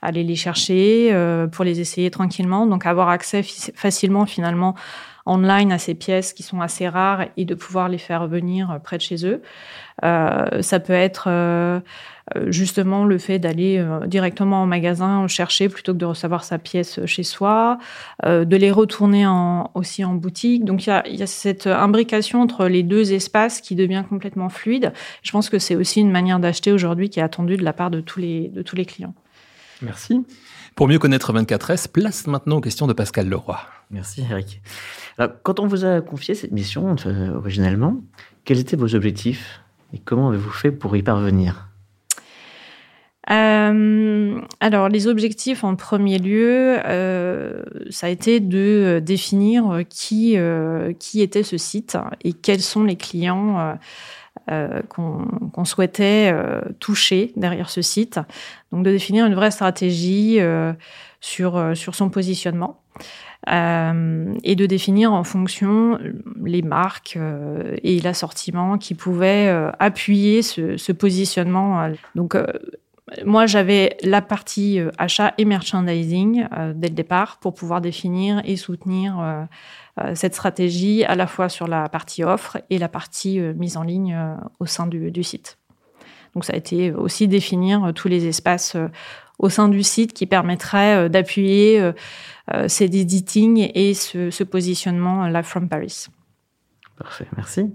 aller 0.03 0.23
les 0.23 0.37
chercher 0.37 1.11
euh, 1.13 1.47
pour 1.47 1.65
les 1.65 1.81
essayer 1.81 2.11
tranquillement. 2.11 2.67
Donc 2.67 2.87
avoir 2.87 3.09
accès 3.09 3.43
facilement 3.43 4.27
finalement 4.27 4.75
online 5.29 5.73
à 5.73 5.79
ces 5.79 5.95
pièces 5.95 6.33
qui 6.33 6.43
sont 6.43 6.61
assez 6.61 6.89
rares 6.89 7.27
et 7.37 7.45
de 7.45 7.55
pouvoir 7.55 7.89
les 7.89 7.99
faire 7.99 8.27
venir 8.27 8.79
près 8.83 8.97
de 8.97 9.03
chez 9.03 9.27
eux. 9.27 9.43
Euh, 10.05 10.63
ça 10.63 10.81
peut 10.81 10.93
être 10.93 11.29
euh, 12.37 12.51
justement 12.51 13.05
le 13.05 13.19
fait 13.19 13.39
d'aller 13.39 13.79
euh, 13.79 14.07
directement 14.07 14.63
en 14.63 14.67
magasin 14.67 15.27
chercher 15.29 15.69
plutôt 15.69 15.93
que 15.93 15.99
de 15.99 16.05
recevoir 16.05 16.45
sa 16.45 16.59
pièce 16.59 17.05
chez 17.07 17.23
soi, 17.23 17.79
euh, 18.25 18.45
de 18.45 18.57
les 18.57 18.71
retourner 18.71 19.27
aussi 19.75 20.05
en 20.05 20.15
boutique. 20.15 20.65
Donc 20.65 20.87
il 20.87 20.91
y 20.91 20.93
a, 20.93 21.09
y 21.09 21.23
a, 21.23 21.27
cette 21.27 21.67
imbrication 21.67 22.43
entre 22.43 22.67
les 22.67 22.83
deux 22.83 23.13
espaces 23.13 23.61
qui 23.61 23.75
devient 23.75 24.05
complètement 24.09 24.49
fluide. 24.49 24.93
Je 25.23 25.31
pense 25.31 25.49
que 25.49 25.59
c'est 25.59 25.77
aussi 25.77 26.01
une 26.01 26.11
manière 26.11 26.41
d'acheter 26.41 26.73
aujourd'hui 26.73 27.09
qui 27.09 27.21
est 27.21 27.23
attendue 27.23 27.57
de 27.57 27.65
la 27.65 27.73
part 27.73 27.91
de 27.91 28.01
tous 28.01 28.21
les, 28.21 28.49
de 28.49 28.63
tous 28.63 28.77
les 28.77 28.85
clients. 28.85 29.15
Merci. 29.81 30.25
Pour 30.75 30.89
mieux 30.89 30.99
connaître 30.99 31.33
24S, 31.33 31.89
place 31.89 32.27
maintenant 32.27 32.57
aux 32.57 32.61
questions 32.61 32.87
de 32.87 32.93
Pascal 32.93 33.29
Leroy. 33.29 33.59
Merci 33.91 34.25
Eric. 34.31 34.61
Alors, 35.17 35.33
quand 35.43 35.61
on 35.61 35.67
vous 35.67 35.85
a 35.85 36.01
confié 36.01 36.35
cette 36.35 36.53
mission 36.53 36.95
euh, 37.07 37.35
originellement, 37.35 37.97
quels 38.45 38.59
étaient 38.59 38.77
vos 38.77 38.95
objectifs 38.95 39.63
et 39.93 39.99
comment 39.99 40.29
avez-vous 40.29 40.51
fait 40.51 40.73
pour 40.73 40.97
y 40.97 41.03
parvenir? 41.03 41.69
Euh, 43.31 44.41
alors, 44.61 44.89
les 44.89 45.07
objectifs 45.07 45.65
en 45.65 45.77
premier 45.77 46.19
lieu, 46.19 46.79
euh, 46.87 47.63
ça 47.91 48.07
a 48.07 48.11
été 48.11 48.41
de 48.41 49.03
définir 49.05 49.83
qui, 49.89 50.39
euh, 50.39 50.93
qui 50.99 51.21
était 51.21 51.43
ce 51.43 51.59
site 51.59 51.99
et 52.25 52.33
quels 52.33 52.63
sont 52.63 52.85
les 52.85 52.97
clients 52.97 53.77
qu'on 54.89 55.65
souhaitait 55.65 56.35
toucher 56.79 57.33
derrière 57.37 57.71
ce 57.71 57.83
site. 57.83 58.21
Donc 58.73 58.85
de 58.85 58.91
définir 58.91 59.27
une 59.27 59.35
vraie 59.35 59.51
stratégie 59.51 60.39
sur, 61.21 61.77
sur 61.77 61.95
son 61.95 62.11
positionnement. 62.11 62.81
Euh, 63.49 64.35
et 64.43 64.57
de 64.57 64.67
définir 64.67 65.13
en 65.13 65.23
fonction 65.23 65.99
les 66.45 66.61
marques 66.61 67.15
euh, 67.17 67.77
et 67.85 68.01
l'assortiment 68.01 68.79
qui 68.79 68.95
pouvaient 68.95 69.47
euh, 69.49 69.71
appuyer 69.79 70.43
ce, 70.43 70.77
ce, 70.77 70.91
positionnement. 70.91 71.89
Donc, 72.17 72.37
moi, 73.25 73.47
j'avais 73.47 73.97
la 74.03 74.21
partie 74.23 74.81
achat 74.99 75.35
et 75.39 75.45
merchandising 75.45 76.47
dès 76.75 76.89
le 76.89 76.95
départ 76.95 77.39
pour 77.39 77.55
pouvoir 77.55 77.81
définir 77.81 78.43
et 78.45 78.57
soutenir 78.57 79.47
cette 80.15 80.35
stratégie 80.35 81.05
à 81.05 81.15
la 81.15 81.27
fois 81.27 81.49
sur 81.49 81.67
la 81.67 81.89
partie 81.89 82.23
offre 82.25 82.59
et 82.71 82.79
la 82.79 82.89
partie 82.89 83.41
mise 83.41 83.77
en 83.77 83.83
ligne 83.83 84.19
au 84.61 84.67
sein 84.67 84.87
du, 84.87 85.23
site. 85.23 85.59
Donc, 86.35 86.45
ça 86.45 86.53
a 86.53 86.57
été 86.57 86.93
aussi 86.93 87.29
définir 87.29 87.93
tous 87.95 88.09
les 88.09 88.27
espaces 88.27 88.77
au 89.39 89.49
sein 89.49 89.69
du 89.69 89.83
site 89.83 90.13
qui 90.13 90.27
permettraient 90.27 91.09
d'appuyer 91.09 91.93
euh, 92.55 92.65
c'est 92.69 92.87
editing 92.87 93.71
et 93.75 93.95
ce, 93.95 94.43
positionnement 94.45 95.27
Live 95.27 95.45
from 95.45 95.69
Paris. 95.69 96.07
Parfait, 96.99 97.27
merci. 97.37 97.71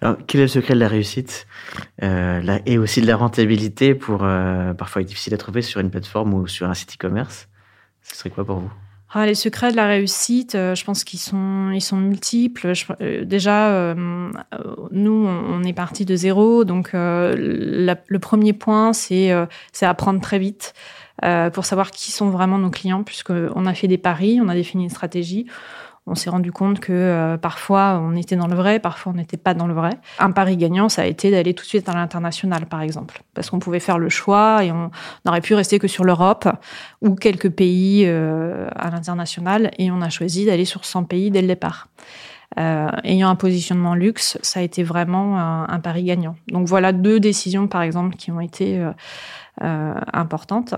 Alors, 0.00 0.16
quel 0.26 0.40
est 0.40 0.44
le 0.44 0.48
secret 0.48 0.74
de 0.74 0.78
la 0.78 0.88
réussite 0.88 1.46
euh, 2.02 2.58
et 2.64 2.78
aussi 2.78 3.00
de 3.00 3.06
la 3.06 3.16
rentabilité 3.16 3.94
pour 3.94 4.22
euh, 4.22 4.72
parfois 4.72 5.02
être 5.02 5.08
difficile 5.08 5.34
à 5.34 5.36
trouver 5.36 5.62
sur 5.62 5.80
une 5.80 5.90
plateforme 5.90 6.34
ou 6.34 6.46
sur 6.46 6.68
un 6.68 6.74
site 6.74 6.94
e-commerce? 6.94 7.48
Ce 8.02 8.14
serait 8.14 8.30
quoi 8.30 8.44
pour 8.44 8.58
vous? 8.58 8.72
Ah, 9.10 9.26
les 9.26 9.34
secrets 9.34 9.70
de 9.70 9.76
la 9.76 9.86
réussite, 9.86 10.52
je 10.52 10.84
pense 10.84 11.02
qu'ils 11.02 11.18
sont, 11.18 11.70
ils 11.72 11.80
sont 11.80 11.96
multiples. 11.96 12.72
déjà, 13.24 13.94
nous, 13.94 15.26
on, 15.26 15.64
est 15.64 15.72
parti 15.72 16.04
de 16.04 16.14
zéro, 16.14 16.64
donc 16.64 16.90
le 16.92 18.16
premier 18.18 18.52
point, 18.52 18.92
c'est 18.92 19.32
apprendre 19.80 20.20
très 20.20 20.38
vite. 20.38 20.74
Euh, 21.24 21.50
pour 21.50 21.64
savoir 21.64 21.90
qui 21.90 22.12
sont 22.12 22.30
vraiment 22.30 22.58
nos 22.58 22.70
clients, 22.70 23.02
puisqu'on 23.02 23.66
a 23.66 23.74
fait 23.74 23.88
des 23.88 23.98
paris, 23.98 24.38
on 24.42 24.48
a 24.48 24.54
défini 24.54 24.84
une 24.84 24.90
stratégie. 24.90 25.46
On 26.08 26.14
s'est 26.14 26.30
rendu 26.30 26.52
compte 26.52 26.80
que 26.80 26.92
euh, 26.92 27.36
parfois 27.36 28.00
on 28.02 28.16
était 28.16 28.36
dans 28.36 28.46
le 28.46 28.54
vrai, 28.54 28.80
parfois 28.80 29.12
on 29.12 29.16
n'était 29.16 29.36
pas 29.36 29.52
dans 29.54 29.66
le 29.66 29.74
vrai. 29.74 29.90
Un 30.18 30.30
pari 30.30 30.56
gagnant, 30.56 30.88
ça 30.88 31.02
a 31.02 31.04
été 31.04 31.30
d'aller 31.30 31.52
tout 31.52 31.64
de 31.64 31.68
suite 31.68 31.88
à 31.88 31.92
l'international, 31.92 32.66
par 32.66 32.80
exemple, 32.80 33.22
parce 33.34 33.50
qu'on 33.50 33.58
pouvait 33.58 33.80
faire 33.80 33.98
le 33.98 34.08
choix 34.08 34.64
et 34.64 34.72
on 34.72 34.90
aurait 35.26 35.42
pu 35.42 35.54
rester 35.54 35.78
que 35.78 35.86
sur 35.86 36.04
l'Europe 36.04 36.48
ou 37.02 37.14
quelques 37.14 37.50
pays 37.50 38.04
euh, 38.06 38.68
à 38.74 38.90
l'international, 38.90 39.70
et 39.78 39.90
on 39.90 40.00
a 40.00 40.08
choisi 40.08 40.46
d'aller 40.46 40.64
sur 40.64 40.84
100 40.84 41.04
pays 41.04 41.30
dès 41.30 41.42
le 41.42 41.48
départ. 41.48 41.88
Euh, 42.58 42.88
ayant 43.04 43.28
un 43.28 43.36
positionnement 43.36 43.94
luxe, 43.94 44.38
ça 44.40 44.60
a 44.60 44.62
été 44.62 44.82
vraiment 44.82 45.38
un, 45.38 45.80
pari 45.80 46.04
gagnant. 46.04 46.36
Donc 46.48 46.66
voilà 46.66 46.92
deux 46.92 47.20
décisions, 47.20 47.68
par 47.68 47.82
exemple, 47.82 48.16
qui 48.16 48.32
ont 48.32 48.40
été 48.40 48.82
importante. 49.60 50.72
Euh, 50.72 50.76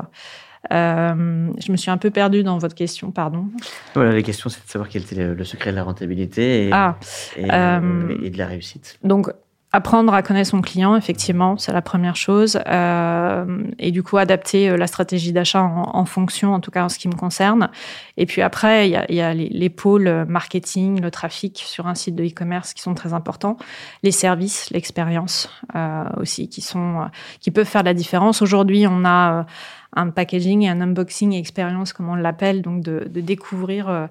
je 0.70 1.72
me 1.72 1.76
suis 1.76 1.90
un 1.90 1.96
peu 1.96 2.10
perdue 2.10 2.42
dans 2.42 2.58
votre 2.58 2.74
question, 2.74 3.10
pardon. 3.10 3.46
Voilà, 3.94 4.12
la 4.12 4.22
question, 4.22 4.50
c'est 4.50 4.64
de 4.64 4.70
savoir 4.70 4.88
quel 4.88 5.02
était 5.02 5.16
le, 5.16 5.44
secret 5.44 5.70
de 5.70 5.76
la 5.76 5.84
rentabilité 5.84 6.68
et, 6.68 6.70
ah, 6.72 6.96
euh, 7.38 8.16
et, 8.22 8.30
de 8.30 8.38
la 8.38 8.46
réussite. 8.46 8.98
Donc, 9.02 9.30
Apprendre 9.72 10.12
à 10.14 10.22
connaître 10.22 10.50
son 10.50 10.62
client, 10.62 10.96
effectivement, 10.96 11.56
c'est 11.56 11.72
la 11.72 11.80
première 11.80 12.16
chose. 12.16 12.58
Euh, 12.66 13.62
et 13.78 13.92
du 13.92 14.02
coup, 14.02 14.16
adapter 14.16 14.68
euh, 14.68 14.76
la 14.76 14.88
stratégie 14.88 15.32
d'achat 15.32 15.62
en, 15.62 16.04
fonction, 16.06 16.54
en 16.54 16.58
tout 16.58 16.72
cas 16.72 16.84
en 16.84 16.88
ce 16.88 16.98
qui 16.98 17.06
me 17.06 17.14
concerne. 17.14 17.70
Et 18.16 18.26
puis 18.26 18.42
après, 18.42 18.88
il 18.88 18.90
y 18.90 18.96
a, 18.96 19.12
y 19.12 19.20
a 19.20 19.32
les, 19.32 19.68
pôles 19.68 20.24
marketing, 20.26 21.00
le 21.00 21.12
trafic 21.12 21.62
sur 21.64 21.86
un 21.86 21.94
site 21.94 22.16
de 22.16 22.24
e-commerce 22.24 22.74
qui 22.74 22.82
sont 22.82 22.94
très 22.94 23.12
importants. 23.12 23.58
Les 24.02 24.10
services, 24.10 24.70
l'expérience 24.70 25.48
euh, 25.76 26.02
aussi, 26.16 26.48
qui, 26.48 26.62
sont, 26.62 27.08
qui 27.38 27.52
peuvent 27.52 27.64
faire 27.64 27.84
la 27.84 27.94
différence. 27.94 28.42
Aujourd'hui, 28.42 28.88
on 28.88 29.04
a 29.04 29.46
un 29.92 30.10
packaging 30.10 30.62
et 30.62 30.68
un 30.68 30.80
unboxing 30.80 31.32
expérience, 31.32 31.92
comme 31.92 32.08
on 32.08 32.14
l'appelle, 32.14 32.62
donc 32.62 32.82
de, 32.82 33.08
découvrir 33.20 33.88
euh, 33.88 34.06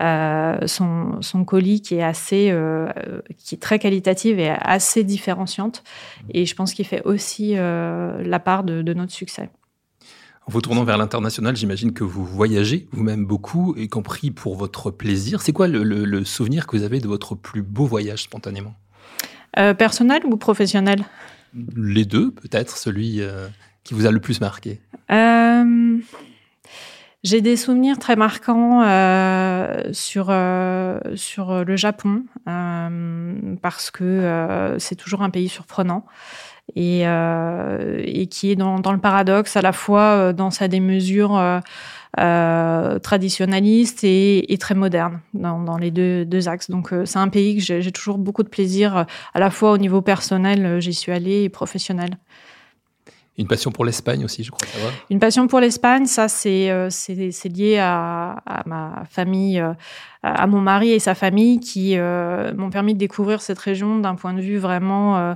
euh, 0.00 0.66
son, 0.66 1.20
son, 1.20 1.44
colis 1.44 1.80
qui 1.80 1.96
est 1.96 2.02
assez, 2.02 2.48
euh, 2.50 2.88
qui 3.36 3.54
est 3.54 3.58
très 3.58 3.78
qualitative 3.78 4.38
et 4.38 4.48
assez 4.48 5.04
différenciante. 5.04 5.84
Et 6.30 6.46
je 6.46 6.54
pense 6.54 6.72
qu'il 6.72 6.86
fait 6.86 7.02
aussi 7.04 7.54
la 7.54 8.40
part 8.42 8.64
de, 8.64 8.92
notre 8.94 9.12
succès. 9.12 9.50
En 10.46 10.50
vous 10.50 10.62
tournant 10.62 10.84
vers 10.84 10.96
l'international, 10.96 11.54
j'imagine 11.56 11.92
que 11.92 12.04
vous 12.04 12.24
voyagez 12.24 12.88
vous-même 12.92 13.26
beaucoup, 13.26 13.74
y 13.76 13.88
compris 13.88 14.30
pour 14.30 14.56
votre 14.56 14.90
plaisir. 14.90 15.42
C'est 15.42 15.52
quoi 15.52 15.68
le, 15.68 16.24
souvenir 16.24 16.66
que 16.66 16.76
vous 16.76 16.84
avez 16.84 17.00
de 17.00 17.06
votre 17.06 17.34
plus 17.34 17.62
beau 17.62 17.84
voyage 17.84 18.22
spontanément? 18.22 18.74
Personnel 19.54 20.22
ou 20.24 20.36
professionnel? 20.36 21.04
Les 21.76 22.04
deux, 22.04 22.30
peut-être, 22.30 22.76
celui 22.78 23.20
qui 23.84 23.94
vous 23.94 24.06
a 24.06 24.10
le 24.10 24.20
plus 24.20 24.40
marqué 24.40 24.80
J'ai 27.24 27.40
des 27.40 27.56
souvenirs 27.56 27.98
très 27.98 28.14
marquants 28.14 28.82
euh, 28.84 29.92
sur, 29.92 30.28
euh, 30.30 31.00
sur 31.16 31.64
le 31.64 31.76
Japon, 31.76 32.24
parce 33.60 33.90
que 33.90 34.76
c'est 34.78 34.94
toujours 34.94 35.22
un 35.22 35.30
pays 35.30 35.48
surprenant. 35.48 36.06
Et, 36.76 37.00
et 37.02 38.26
qui 38.26 38.50
est 38.50 38.56
dans, 38.56 38.78
dans, 38.78 38.92
le 38.92 38.98
paradoxe 38.98 39.56
à 39.56 39.62
la 39.62 39.72
fois 39.72 40.34
dans 40.34 40.50
sa 40.50 40.68
démesure 40.68 41.60
euh, 42.18 42.98
traditionnaliste 42.98 44.04
et, 44.04 44.52
et, 44.52 44.58
très 44.58 44.74
moderne 44.74 45.20
dans, 45.32 45.62
dans 45.62 45.78
les 45.78 45.90
deux, 45.90 46.26
deux, 46.26 46.48
axes. 46.48 46.70
Donc 46.70 46.92
c'est 47.04 47.18
un 47.18 47.28
pays 47.28 47.56
que 47.56 47.62
j'ai 47.62 47.92
toujours 47.92 48.18
beaucoup 48.18 48.42
de 48.42 48.48
plaisir, 48.48 49.06
à 49.34 49.40
la 49.40 49.50
fois 49.50 49.72
au 49.72 49.78
niveau 49.78 50.02
personnel, 50.02 50.80
j'y 50.80 50.94
suis 50.94 51.10
allée, 51.10 51.44
et 51.44 51.48
professionnel. 51.48 52.18
Une 53.38 53.46
passion 53.46 53.70
pour 53.70 53.84
l'Espagne 53.84 54.24
aussi, 54.24 54.42
je 54.42 54.50
crois 54.50 54.66
savoir. 54.66 54.92
Une 55.10 55.20
passion 55.20 55.46
pour 55.46 55.60
l'Espagne, 55.60 56.06
ça 56.06 56.26
c'est 56.26 56.70
euh, 56.70 56.88
lié 57.44 57.78
à, 57.78 58.42
à, 58.44 58.62
ma 58.66 59.04
famille, 59.08 59.60
euh, 59.60 59.72
à 60.22 60.48
mon 60.48 60.60
mari 60.60 60.90
et 60.90 60.98
sa 60.98 61.14
famille 61.14 61.60
qui 61.60 61.96
euh, 61.96 62.52
m'ont 62.54 62.70
permis 62.70 62.94
de 62.94 62.98
découvrir 62.98 63.40
cette 63.40 63.60
région 63.60 64.00
d'un 64.00 64.16
point 64.16 64.34
de 64.34 64.40
vue 64.40 64.58
vraiment 64.58 65.32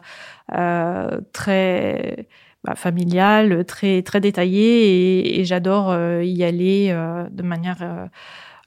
très 1.32 2.26
bah, 2.64 2.74
familial, 2.74 3.64
très 3.64 4.02
très 4.02 4.20
détaillé 4.20 4.62
et, 4.62 5.40
et 5.40 5.44
j'adore 5.44 5.96
y 6.22 6.42
aller 6.42 6.92
de 7.30 7.42
manière 7.44 8.08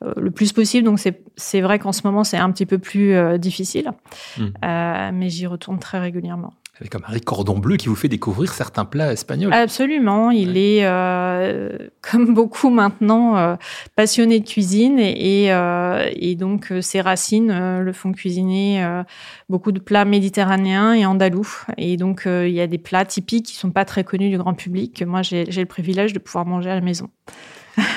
le 0.02 0.32
plus 0.32 0.54
possible. 0.54 0.86
Donc 0.86 1.00
c'est 1.36 1.62
vrai 1.62 1.78
qu'en 1.78 1.92
ce 1.92 2.04
moment 2.06 2.24
c'est 2.24 2.38
un 2.38 2.52
petit 2.52 2.66
peu 2.66 2.78
plus 2.78 3.38
difficile, 3.38 3.92
hmm. 4.38 5.12
mais 5.14 5.30
j'y 5.30 5.46
retourne 5.46 5.80
très 5.80 6.00
régulièrement 6.00 6.54
avec 6.80 6.94
un 6.94 7.00
mari 7.00 7.22
cordon 7.22 7.58
bleu 7.58 7.78
qui 7.78 7.88
vous 7.88 7.96
fait 7.96 8.10
découvrir 8.10 8.52
certains 8.54 8.84
plats 8.84 9.14
espagnols. 9.14 9.54
Absolument, 9.54 10.30
il 10.32 10.58
est 10.58 10.86
euh, 10.86 11.78
comme 12.02 12.34
beaucoup 12.34 12.70
maintenant 12.70 13.38
euh, 13.38 13.56
passionné 13.96 14.42
de 14.42 14.48
cuisine 14.48 15.00
et, 15.00 15.54
euh, 15.54 16.10
et 16.14 16.36
donc 16.36 16.74
ses 16.82 17.00
racines 17.00 17.80
le 17.80 17.94
font 17.94 18.12
cuisiner 18.12 18.86
beaucoup 19.50 19.72
de 19.72 19.80
plats 19.80 20.06
méditerranéens 20.06 20.94
et 20.94 21.06
andalous. 21.06 21.66
Et 21.78 21.96
donc 21.96 22.24
il 22.26 22.52
y 22.52 22.62
a 22.62 22.68
des 22.68 22.78
plats 22.78 23.06
typiques 23.06 23.46
qui 23.46 23.56
sont 23.56 23.72
pas 23.72 23.86
très 23.86 24.04
connus 24.04 24.30
du 24.30 24.38
grand 24.38 24.54
public 24.54 24.98
que 24.98 25.06
moi 25.06 25.22
j'ai 25.22 25.46
le 25.46 25.66
privilège 25.66 26.12
de 26.12 26.20
pouvoir 26.20 26.46
manger 26.46 26.70
à 26.70 26.76
la 26.76 26.82
maison. 26.82 27.10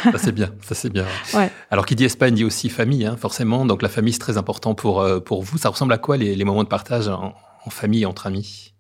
ça 0.05 0.19
c'est 0.19 0.33
bien, 0.33 0.51
ça 0.63 0.75
c'est 0.75 0.91
bien. 0.91 1.05
Ouais. 1.35 1.51
Alors 1.71 1.87
qui 1.87 1.95
dit 1.97 2.05
Espagne 2.05 2.35
dit 2.35 2.45
aussi 2.45 2.69
famille, 2.69 3.07
hein, 3.07 3.17
forcément. 3.17 3.67
Donc 3.67 3.83
la 3.83 3.89
famille 3.89 4.13
c'est 4.13 4.19
très 4.21 4.39
important 4.39 4.75
pour 4.75 5.05
pour 5.25 5.43
vous. 5.43 5.59
Ça 5.59 5.69
ressemble 5.69 5.93
à 5.93 5.99
quoi 5.99 6.17
les, 6.17 6.37
les 6.37 6.45
moments 6.45 6.65
de 6.65 6.69
partage 6.69 7.09
en, 7.09 7.35
en 7.69 7.71
famille, 7.71 8.07
entre 8.07 8.27
amis? 8.27 8.73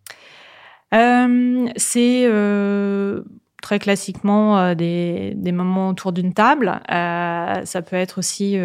Euh, 0.94 1.68
C'est 1.76 2.24
euh, 2.26 3.22
très 3.62 3.78
classiquement 3.78 4.58
euh, 4.58 4.74
des, 4.74 5.52
moments 5.52 5.90
autour 5.90 6.12
d'une 6.12 6.32
table. 6.32 6.80
Ça 6.88 7.82
peut 7.82 7.96
être 7.96 8.18
aussi 8.18 8.58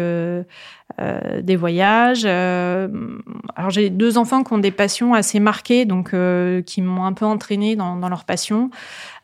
euh, 1.00 1.20
euh 1.24 1.42
des 1.42 1.56
voyages. 1.56 2.24
alors 2.24 3.70
j'ai 3.70 3.90
deux 3.90 4.18
enfants 4.18 4.44
qui 4.44 4.52
ont 4.52 4.58
des 4.58 4.70
passions 4.70 5.14
assez 5.14 5.40
marquées, 5.40 5.84
donc 5.84 6.14
qui 6.66 6.82
m'ont 6.82 7.04
un 7.04 7.12
peu 7.12 7.24
entraîné 7.24 7.76
dans, 7.76 7.96
dans 7.96 8.08
leur 8.08 8.24
passion. 8.24 8.70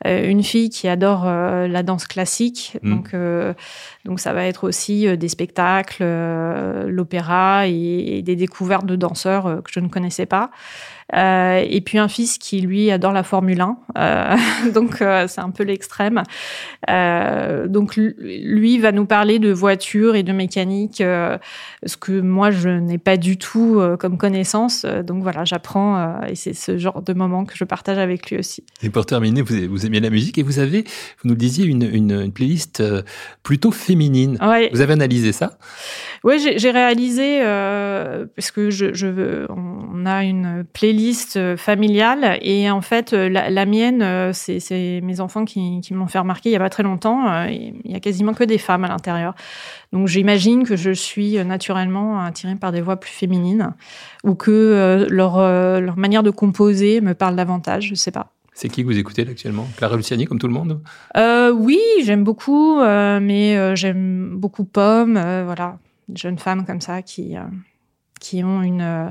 une 0.05 0.43
fille 0.43 0.71
qui 0.71 0.89
adore 0.89 1.25
la 1.25 1.83
danse 1.83 2.07
classique, 2.07 2.79
mmh. 2.83 2.91
donc 2.91 3.15
donc 4.05 4.21
ça 4.21 4.33
va 4.33 4.45
être 4.45 4.67
aussi 4.67 5.17
des 5.17 5.29
spectacles, 5.29 6.05
l'opéra 6.87 7.67
et, 7.69 8.19
et, 8.19 8.23
des 8.23 8.37
découvertes 8.37 8.87
de 8.87 8.97
danseurs 8.97 9.63
que 9.63 9.71
je 9.71 9.81
ne 9.81 9.89
connaissais 9.89 10.27
pas. 10.27 10.51
Euh, 11.15 11.65
et 11.69 11.81
puis 11.81 11.99
un 11.99 12.09
fils 12.09 12.39
qui 12.39 12.61
lui 12.61 12.91
adore 12.91 13.13
la 13.13 13.23
Formule 13.23 13.61
1, 13.61 13.77
euh, 13.99 14.37
donc 14.75 15.03
euh, 15.03 15.27
c'est 15.27 15.41
un 15.41 15.51
peu 15.51 15.65
l'extrême. 15.65 16.23
Donc 17.69 17.97
lui 17.97 18.79
va 18.79 18.93
nous 18.93 19.07
parler 19.07 19.39
de 19.39 19.53
voitures 19.53 20.15
et 20.15 20.23
de 20.23 20.33
mécanique, 20.33 20.99
ce 20.99 21.97
que 21.97 22.21
moi 22.21 22.51
je 22.51 22.69
n'ai 22.69 22.99
pas 22.99 23.17
du 23.17 23.37
tout 23.37 23.81
comme 23.99 24.19
connaissance. 24.19 24.85
Donc 24.85 25.23
voilà, 25.23 25.45
j'apprends 25.45 26.23
et 26.25 26.35
c'est 26.35 26.53
ce 26.53 26.79
genre 26.79 27.03
de 27.03 27.13
moment 27.13 27.45
que 27.45 27.57
je 27.57 27.65
partage 27.65 27.99
avec 27.99 28.31
lui 28.31 28.39
aussi. 28.39 28.65
Et 28.83 28.91
pour 28.91 29.07
terminer, 29.07 29.43
vous, 29.43 29.55
vous 29.69 29.87
aimez 29.87 30.01
la 30.01 30.11
musique 30.11 30.39
et 30.39 30.43
vous 30.43 30.59
avez, 30.59 30.83
vous 31.23 31.29
nous 31.29 31.35
disiez 31.35 31.65
une, 31.65 31.83
une, 31.83 32.13
une 32.13 32.33
playlist 32.33 32.83
plutôt 33.43 33.71
féminine. 33.71 34.37
Ouais. 34.43 34.71
Vous 34.73 34.81
avez 34.81 34.95
analysé 34.95 35.33
ça? 35.33 35.59
Oui, 36.25 36.45
j'ai 36.57 36.71
réalisé 36.71 37.41
parce 38.35 38.51
que 38.51 38.71
je, 38.71 39.47
on 39.51 40.07
a 40.07 40.25
une 40.25 40.65
playlist 40.73 41.00
familiale 41.57 42.39
et 42.43 42.71
en 42.71 42.81
fait, 42.81 43.13
la, 43.13 43.67
mienne, 43.67 44.33
c'est 44.33 45.01
mes 45.03 45.21
enfants 45.21 45.45
qui, 45.45 45.81
qui 45.81 45.95
m'ont 45.95 46.07
fait 46.07 46.19
remarquer 46.19 46.51
il 46.51 46.53
y 46.53 46.57
a 46.57 46.61
pas 46.61 46.71
très 46.71 46.83
longtemps. 46.83 47.45
Il 47.47 47.81
y 47.85 47.95
a 47.95 48.01
quasiment 48.01 48.35
que 48.35 48.45
des 48.45 48.59
femmes 48.59 48.85
à 48.85 48.89
l'intérieur. 48.89 49.35
Donc 49.93 50.09
j'imagine 50.09 50.65
que 50.65 50.77
je 50.77 50.91
suis 50.91 51.43
naturellement 51.45 52.21
attirée 52.21 52.57
par 52.57 52.73
des 52.73 52.81
voix 52.81 52.97
plus 52.97 53.11
féminines 53.11 53.75
ou 54.25 54.35
que 54.35 55.07
leur, 55.11 55.39
leur 55.81 55.97
manière 55.97 56.23
de 56.23 56.31
composer 56.31 57.01
me 57.01 57.15
parle 57.15 57.37
davantage. 57.37 57.89
Je 57.89 57.95
sais 57.95 58.11
pas. 58.11 58.33
C'est 58.61 58.69
qui 58.69 58.83
que 58.83 58.89
vous 58.89 58.99
écoutez 58.99 59.23
actuellement? 59.23 59.67
Clara 59.79 59.97
Luciani, 59.97 60.27
comme 60.27 60.39
tout 60.39 60.47
le 60.47 60.53
monde? 60.53 60.83
Euh, 61.17 61.51
Oui, 61.51 61.81
j'aime 62.05 62.25
beaucoup, 62.25 62.79
euh, 62.81 63.19
mais 63.19 63.57
euh, 63.57 63.75
j'aime 63.75 64.37
beaucoup 64.37 64.65
Pomme, 64.65 65.15
voilà, 65.15 65.79
une 66.11 66.17
jeune 66.19 66.39
femme 66.39 66.67
comme 66.67 66.83
ça 66.83 67.01
qui, 67.01 67.37
qui 68.21 68.45
ont 68.45 68.63
une, 68.63 68.83
euh, 68.83 69.09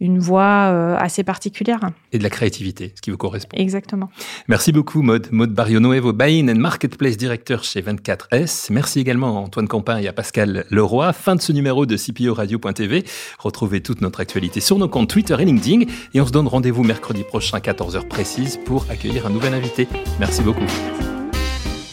une 0.00 0.18
voix 0.18 0.68
euh, 0.70 0.96
assez 0.98 1.24
particulière. 1.24 1.80
Et 2.12 2.18
de 2.18 2.22
la 2.22 2.28
créativité, 2.28 2.92
ce 2.94 3.00
qui 3.00 3.10
vous 3.10 3.16
correspond. 3.16 3.56
Exactement. 3.56 4.10
Merci 4.48 4.72
beaucoup, 4.72 5.00
Maud. 5.00 5.28
Maud 5.30 5.52
Barrio-Noevo, 5.52 6.12
Buy 6.12 6.42
and 6.42 6.56
Marketplace 6.56 7.16
Director 7.16 7.64
chez 7.64 7.80
24S. 7.80 8.66
Merci 8.70 9.00
également 9.00 9.38
à 9.38 9.40
Antoine 9.40 9.68
Campin 9.68 9.98
et 9.98 10.08
à 10.08 10.12
Pascal 10.12 10.66
Leroy. 10.70 11.12
Fin 11.12 11.36
de 11.36 11.40
ce 11.40 11.52
numéro 11.52 11.86
de 11.86 11.96
CPO 11.96 12.34
Radio.tv. 12.34 13.04
Retrouvez 13.38 13.80
toute 13.80 14.00
notre 14.00 14.20
actualité 14.20 14.60
sur 14.60 14.78
nos 14.78 14.88
comptes 14.88 15.08
Twitter 15.08 15.36
et 15.38 15.44
LinkedIn. 15.44 15.84
Et 16.14 16.20
on 16.20 16.26
se 16.26 16.32
donne 16.32 16.48
rendez-vous 16.48 16.82
mercredi 16.82 17.22
prochain, 17.22 17.58
14h 17.58 18.08
précise, 18.08 18.58
pour 18.64 18.86
accueillir 18.90 19.26
un 19.26 19.30
nouvel 19.30 19.54
invité. 19.54 19.88
Merci 20.18 20.42
beaucoup. 20.42 20.66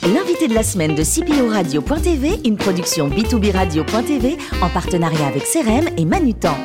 L'invité 0.03 0.47
de 0.47 0.53
la 0.53 0.63
semaine 0.63 0.95
de 0.95 1.03
CPO 1.03 1.49
Radio.tv, 1.49 2.39
une 2.45 2.55
production 2.55 3.09
B2B 3.09 3.51
Radio.tv 3.51 4.37
en 4.61 4.69
partenariat 4.69 5.27
avec 5.27 5.43
CRM 5.43 5.89
et 5.97 6.05
Manutan. 6.05 6.55